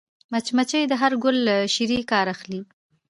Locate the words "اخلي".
2.35-2.61